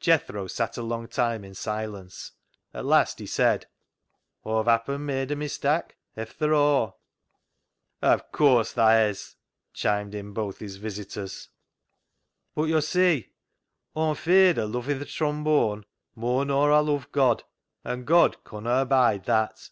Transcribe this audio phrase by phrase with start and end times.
[0.00, 2.32] Jethro sat a long time in silence;
[2.74, 3.66] at last he said
[4.44, 6.90] —"Aw've happen made a mistak' efther aw.""
[8.12, 9.36] Of course tha hez,"
[9.72, 11.50] chimed in both his visitors."
[12.56, 13.30] But yo see
[13.94, 15.84] Aw'm feared o' lovin' th' trom bone
[16.16, 17.44] moar nor Aw love God,
[17.84, 19.70] and God conna abide that."